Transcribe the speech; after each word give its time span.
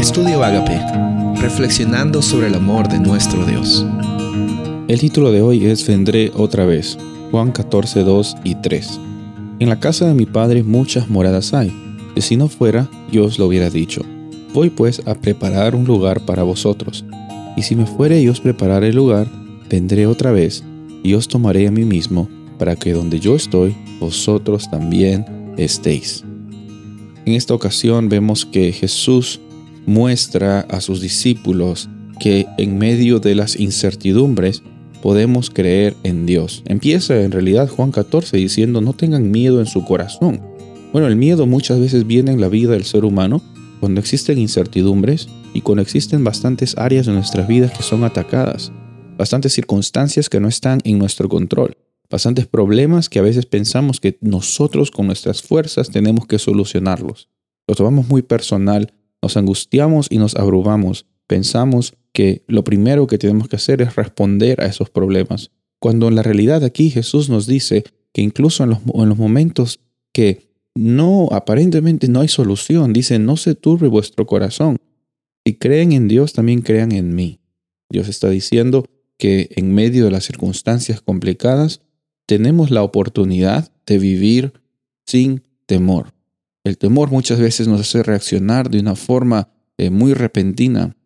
Estudio 0.00 0.42
Agape, 0.42 0.80
reflexionando 1.42 2.22
sobre 2.22 2.46
el 2.46 2.54
amor 2.54 2.88
de 2.88 2.98
nuestro 2.98 3.44
Dios. 3.44 3.84
El 4.88 4.98
título 4.98 5.30
de 5.30 5.42
hoy 5.42 5.66
es 5.66 5.86
Vendré 5.86 6.32
otra 6.34 6.64
vez, 6.64 6.96
Juan 7.30 7.52
14, 7.52 8.02
2 8.02 8.36
y 8.42 8.54
3. 8.54 8.98
En 9.58 9.68
la 9.68 9.78
casa 9.78 10.06
de 10.06 10.14
mi 10.14 10.24
padre 10.24 10.62
muchas 10.62 11.10
moradas 11.10 11.52
hay, 11.52 11.70
y 12.16 12.22
si 12.22 12.38
no 12.38 12.48
fuera, 12.48 12.88
yo 13.12 13.26
os 13.26 13.38
lo 13.38 13.44
hubiera 13.44 13.68
dicho. 13.68 14.00
Voy 14.54 14.70
pues 14.70 15.02
a 15.06 15.14
preparar 15.14 15.74
un 15.74 15.84
lugar 15.84 16.24
para 16.24 16.44
vosotros, 16.44 17.04
y 17.54 17.62
si 17.62 17.76
me 17.76 17.84
fuere 17.84 18.22
y 18.22 18.28
os 18.30 18.40
preparar 18.40 18.84
el 18.84 18.96
lugar, 18.96 19.28
vendré 19.68 20.06
otra 20.06 20.32
vez, 20.32 20.64
y 21.02 21.12
os 21.12 21.28
tomaré 21.28 21.68
a 21.68 21.70
mí 21.70 21.84
mismo, 21.84 22.26
para 22.58 22.74
que 22.74 22.94
donde 22.94 23.20
yo 23.20 23.36
estoy, 23.36 23.76
vosotros 24.00 24.70
también 24.70 25.26
estéis. 25.58 26.24
En 27.26 27.34
esta 27.34 27.52
ocasión 27.52 28.08
vemos 28.08 28.46
que 28.46 28.72
Jesús 28.72 29.40
muestra 29.86 30.60
a 30.60 30.80
sus 30.80 31.00
discípulos 31.00 31.88
que 32.18 32.46
en 32.58 32.78
medio 32.78 33.18
de 33.18 33.34
las 33.34 33.58
incertidumbres 33.58 34.62
podemos 35.02 35.50
creer 35.50 35.96
en 36.02 36.26
Dios. 36.26 36.62
Empieza 36.66 37.20
en 37.20 37.32
realidad 37.32 37.68
Juan 37.68 37.90
14 37.90 38.36
diciendo 38.36 38.80
no 38.80 38.92
tengan 38.92 39.30
miedo 39.30 39.60
en 39.60 39.66
su 39.66 39.84
corazón. 39.84 40.40
Bueno, 40.92 41.08
el 41.08 41.16
miedo 41.16 41.46
muchas 41.46 41.80
veces 41.80 42.06
viene 42.06 42.32
en 42.32 42.40
la 42.40 42.48
vida 42.48 42.72
del 42.72 42.84
ser 42.84 43.04
humano 43.04 43.40
cuando 43.80 44.00
existen 44.00 44.38
incertidumbres 44.38 45.28
y 45.54 45.62
cuando 45.62 45.82
existen 45.82 46.22
bastantes 46.24 46.76
áreas 46.76 47.06
de 47.06 47.12
nuestras 47.12 47.48
vidas 47.48 47.72
que 47.76 47.82
son 47.82 48.04
atacadas, 48.04 48.72
bastantes 49.16 49.52
circunstancias 49.54 50.28
que 50.28 50.40
no 50.40 50.48
están 50.48 50.80
en 50.84 50.98
nuestro 50.98 51.28
control 51.28 51.76
bastantes 52.10 52.46
problemas 52.46 53.08
que 53.08 53.20
a 53.20 53.22
veces 53.22 53.46
pensamos 53.46 54.00
que 54.00 54.18
nosotros 54.20 54.90
con 54.90 55.06
nuestras 55.06 55.42
fuerzas 55.42 55.90
tenemos 55.90 56.26
que 56.26 56.38
solucionarlos. 56.38 57.28
Lo 57.68 57.76
tomamos 57.76 58.08
muy 58.08 58.22
personal, 58.22 58.92
nos 59.22 59.36
angustiamos 59.36 60.06
y 60.10 60.18
nos 60.18 60.36
abrumamos. 60.36 61.06
Pensamos 61.26 61.94
que 62.12 62.42
lo 62.46 62.64
primero 62.64 63.06
que 63.06 63.18
tenemos 63.18 63.48
que 63.48 63.56
hacer 63.56 63.82
es 63.82 63.96
responder 63.96 64.60
a 64.60 64.66
esos 64.66 64.90
problemas. 64.90 65.50
Cuando 65.78 66.08
en 66.08 66.16
la 66.16 66.22
realidad 66.22 66.64
aquí 66.64 66.90
Jesús 66.90 67.30
nos 67.30 67.46
dice 67.46 67.84
que 68.12 68.22
incluso 68.22 68.64
en 68.64 68.70
los, 68.70 68.78
en 68.94 69.08
los 69.08 69.18
momentos 69.18 69.80
que 70.12 70.50
no, 70.74 71.28
aparentemente 71.32 72.08
no 72.08 72.20
hay 72.20 72.28
solución, 72.28 72.92
dice, 72.92 73.18
no 73.18 73.36
se 73.36 73.54
turbe 73.54 73.88
vuestro 73.88 74.26
corazón. 74.26 74.78
Si 75.44 75.54
creen 75.54 75.92
en 75.92 76.08
Dios, 76.08 76.32
también 76.32 76.62
crean 76.62 76.92
en 76.92 77.14
mí. 77.14 77.40
Dios 77.90 78.08
está 78.08 78.28
diciendo 78.28 78.86
que 79.18 79.50
en 79.56 79.74
medio 79.74 80.04
de 80.04 80.10
las 80.10 80.24
circunstancias 80.24 81.00
complicadas, 81.00 81.82
tenemos 82.26 82.70
la 82.70 82.82
oportunidad 82.82 83.72
de 83.86 83.98
vivir 83.98 84.52
sin 85.06 85.42
temor. 85.66 86.14
El 86.64 86.78
temor 86.78 87.10
muchas 87.10 87.38
veces 87.38 87.68
nos 87.68 87.80
hace 87.80 88.02
reaccionar 88.02 88.70
de 88.70 88.80
una 88.80 88.96
forma 88.96 89.48
eh, 89.78 89.90
muy 89.90 90.14
repentina, 90.14 90.96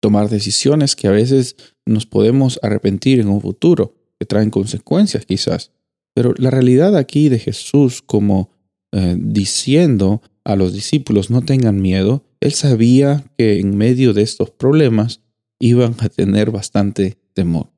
tomar 0.00 0.28
decisiones 0.28 0.96
que 0.96 1.08
a 1.08 1.12
veces 1.12 1.56
nos 1.86 2.06
podemos 2.06 2.58
arrepentir 2.62 3.20
en 3.20 3.28
un 3.28 3.40
futuro, 3.40 3.94
que 4.18 4.26
traen 4.26 4.50
consecuencias 4.50 5.24
quizás. 5.24 5.72
Pero 6.14 6.34
la 6.36 6.50
realidad 6.50 6.96
aquí 6.96 7.28
de 7.28 7.38
Jesús 7.38 8.02
como 8.02 8.50
eh, 8.92 9.16
diciendo 9.18 10.22
a 10.44 10.56
los 10.56 10.72
discípulos 10.72 11.30
no 11.30 11.42
tengan 11.42 11.80
miedo, 11.80 12.24
él 12.40 12.52
sabía 12.52 13.24
que 13.36 13.60
en 13.60 13.76
medio 13.76 14.12
de 14.14 14.22
estos 14.22 14.50
problemas 14.50 15.20
iban 15.60 15.94
a 15.98 16.08
tener 16.08 16.50
bastante 16.50 17.18
temor. 17.34 17.70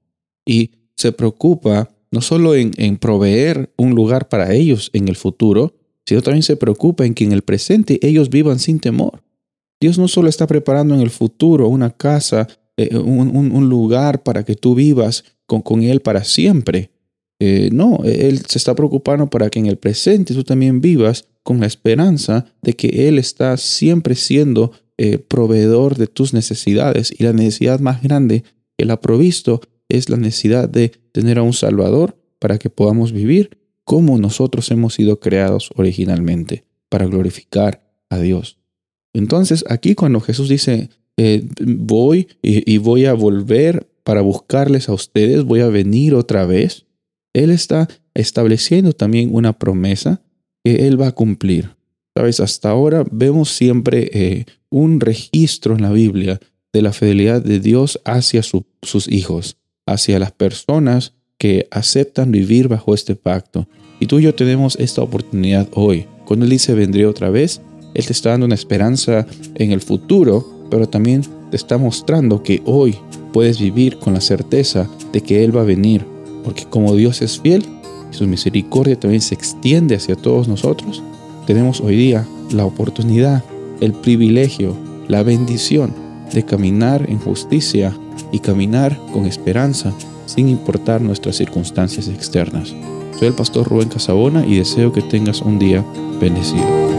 Y 0.47 0.73
se 0.97 1.13
preocupa 1.13 1.91
no 2.11 2.21
solo 2.21 2.55
en, 2.55 2.97
proveer 2.99 3.73
un 3.77 3.95
lugar 3.95 4.29
para 4.29 4.53
ellos 4.53 4.91
en 4.93 5.09
el 5.09 5.17
futuro, 5.17 5.75
sino 6.11 6.23
también 6.23 6.43
se 6.43 6.57
preocupa 6.57 7.07
en 7.07 7.15
que 7.15 7.23
en 7.23 7.31
el 7.31 7.43
presente 7.43 8.01
ellos 8.03 8.31
vivan 8.31 8.59
sin 8.59 8.81
temor. 8.81 9.23
Dios 9.81 9.97
no 9.97 10.09
solo 10.09 10.29
está 10.29 10.45
preparando 10.49 10.93
en 10.93 11.03
el 11.03 11.11
futuro 11.11 11.69
una 11.69 11.91
casa, 11.91 12.49
eh, 12.77 12.97
un, 12.97 13.69
lugar 13.69 14.25
para 14.25 14.45
que 14.45 14.57
tú 14.57 14.75
vivas 14.75 15.23
con, 15.47 15.85
Él 15.85 16.01
para 16.01 16.25
siempre. 16.25 16.91
Eh, 17.39 17.71
no, 17.73 18.01
Él 18.03 18.41
se 18.45 18.59
está 18.59 18.75
preocupando 18.75 19.31
para 19.31 19.51
que 19.51 19.61
en 19.61 19.67
el 19.67 19.77
presente 19.77 20.35
tú 20.35 20.43
también 20.43 20.81
vivas 20.81 21.29
con 21.45 21.61
la 21.61 21.69
esperanza 21.69 22.45
de 22.61 22.73
que 22.73 23.07
Él 23.07 23.17
está 23.17 23.57
siempre 23.57 24.17
siendo 24.17 24.73
eh, 24.99 25.19
proveedor 25.19 25.97
de 25.97 26.09
tus 26.09 26.35
necesidades 26.35 27.15
y 27.17 27.23
la 27.23 27.33
necesidad 27.33 27.79
más 27.79 28.03
grande 28.03 28.43
que 28.77 28.83
Él 28.83 28.91
ha 28.91 29.01
provisto 29.01 29.61
es 29.89 30.09
la 30.09 30.17
necesidad 30.17 30.69
de 30.69 30.89
tener 31.13 31.39
a 31.39 31.43
un 31.43 31.53
Salvador 31.53 32.17
para 32.41 32.59
que 32.59 32.69
podamos 32.69 33.13
vivir 33.13 33.60
como 33.85 34.19
nosotros 34.19 34.71
hemos 34.71 34.95
sido 34.95 35.21
creados 35.21 35.71
originalmente, 35.77 36.65
para 36.89 37.07
glorificar 37.07 37.83
a 38.09 38.19
Dios. 38.19 38.59
Entonces, 39.13 39.65
aquí 39.69 39.95
cuando 39.95 40.21
Jesús 40.21 40.49
dice, 40.49 40.91
eh, 41.17 41.47
voy 41.61 42.29
y, 42.43 42.73
y 42.73 42.79
voy 42.79 43.07
a 43.07 43.15
volver 43.15 43.89
para 44.03 44.21
buscarles 44.21 44.89
a 44.89 44.93
ustedes, 44.93 45.45
voy 45.45 45.61
a 45.61 45.69
venir 45.69 46.15
otra 46.15 46.47
vez, 46.47 46.87
Él 47.33 47.51
está 47.51 47.89
estableciendo 48.15 48.93
también 48.93 49.33
una 49.33 49.59
promesa 49.59 50.23
que 50.65 50.87
Él 50.87 51.01
va 51.01 51.09
a 51.09 51.13
cumplir. 51.13 51.77
Sabes, 52.17 52.41
hasta 52.41 52.71
ahora 52.71 53.05
vemos 53.11 53.51
siempre 53.51 54.11
eh, 54.13 54.47
un 54.69 55.01
registro 55.01 55.75
en 55.75 55.83
la 55.83 55.93
Biblia 55.93 56.41
de 56.73 56.83
la 56.83 56.93
fidelidad 56.93 57.43
de 57.43 57.61
Dios 57.61 58.01
hacia 58.05 58.43
sus 58.43 59.09
hijos 59.09 59.57
hacia 59.91 60.19
las 60.19 60.33
personas 60.33 61.15
que 61.41 61.67
aceptan 61.71 62.31
vivir 62.31 62.69
bajo 62.69 62.93
este 62.93 63.17
pacto. 63.17 63.67
Y 63.99 64.05
tú 64.07 64.19
y 64.19 64.25
yo 64.25 64.35
tenemos 64.35 64.77
esta 64.77 65.01
oportunidad 65.01 65.67
hoy. 65.73 66.05
Cuando 66.27 66.45
Él 66.45 66.51
dice 66.51 66.75
vendré 66.75 67.07
otra 67.07 67.31
vez, 67.31 67.63
Él 67.95 68.05
te 68.05 68.13
está 68.13 68.31
dando 68.31 68.45
una 68.45 68.55
esperanza 68.55 69.27
en 69.55 69.73
el 69.73 69.81
futuro, 69.81 70.47
pero 70.71 70.87
también 70.87 71.23
te 71.51 71.57
está 71.57 71.79
mostrando 71.79 72.43
que 72.43 72.61
hoy 72.67 72.95
puedes 73.33 73.59
vivir 73.59 73.97
con 73.97 74.13
la 74.13 74.21
certeza 74.21 74.87
de 75.15 75.23
que 75.23 75.43
Él 75.43 75.57
va 75.57 75.63
a 75.63 75.65
venir. 75.65 76.05
Porque 76.45 76.67
como 76.67 76.95
Dios 76.95 77.23
es 77.23 77.41
fiel 77.41 77.65
y 78.13 78.15
su 78.15 78.27
misericordia 78.27 79.01
también 79.01 79.23
se 79.23 79.35
extiende 79.35 79.97
hacia 79.97 80.17
todos 80.17 80.47
nosotros, 80.47 81.03
tenemos 81.47 81.81
hoy 81.81 81.97
día 81.97 82.29
la 82.53 82.67
oportunidad, 82.67 83.43
el 83.81 83.95
privilegio, 83.95 84.77
la 85.09 85.23
bendición 85.23 85.95
de 86.35 86.45
caminar 86.45 87.09
en 87.09 87.19
justicia 87.19 87.97
y 88.31 88.41
caminar 88.41 89.01
con 89.11 89.25
esperanza 89.25 89.95
sin 90.31 90.49
importar 90.49 91.01
nuestras 91.01 91.37
circunstancias 91.37 92.09
externas. 92.09 92.75
Soy 93.19 93.29
el 93.29 93.35
pastor 93.35 93.69
Rubén 93.69 93.89
Casabona 93.89 94.47
y 94.47 94.57
deseo 94.57 94.93
que 94.93 95.03
tengas 95.03 95.43
un 95.43 95.59
día 95.59 95.85
bendecido. 96.21 96.90